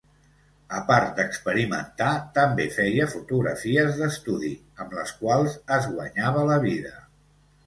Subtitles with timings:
[0.75, 2.07] A part d'experimentar,
[2.37, 4.51] també feia fotografies d'estudi,
[4.85, 6.97] amb les quals es guanyava la vida.